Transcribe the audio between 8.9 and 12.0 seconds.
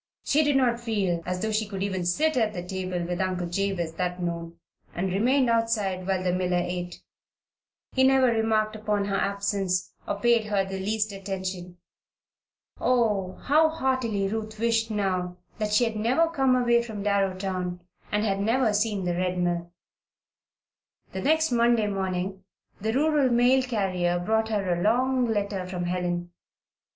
her absence, or paid her the least attention.